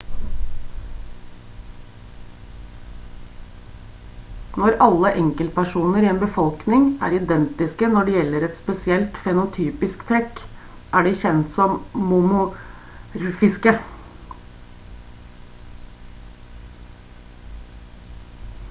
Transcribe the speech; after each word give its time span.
når 4.61 4.77
alle 4.85 5.11
enkeltpersoner 5.23 6.07
i 6.07 6.09
en 6.13 6.21
befolkning 6.23 6.87
er 7.09 7.17
identiske 7.19 7.89
når 7.93 8.09
det 8.09 8.15
gjelder 8.17 8.47
et 8.49 8.57
spesielt 8.63 9.19
fenotypisk 9.27 10.07
trekk 10.09 10.43
er 11.01 11.07
de 11.11 11.13
kjent 11.21 11.53
som 11.59 11.77
monomorfiske 12.09 13.77